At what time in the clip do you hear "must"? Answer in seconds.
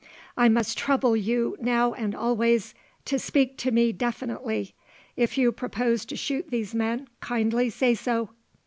0.49-0.79